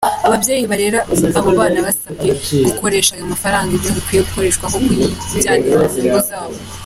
[0.27, 0.99] Ababyeyi barera
[1.39, 2.29] abo bana basabwe
[2.67, 6.55] gukoresha ayo mafaranga ibyo akwiye gukora aho kuyijyaniramuyungu zabo.